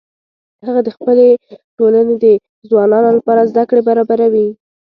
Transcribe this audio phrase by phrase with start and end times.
[0.65, 1.27] هغه د خپلې
[1.77, 2.25] ټولنې د
[2.69, 4.47] ځوانانو لپاره زده کړې برابروي